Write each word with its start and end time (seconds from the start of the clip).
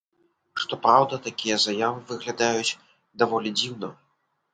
Што 0.61 0.77
праўда, 0.85 1.19
такія 1.27 1.57
заявы 1.65 1.99
выглядаюць 2.13 2.77
даволі 3.23 3.53
дзіўна. 3.59 3.91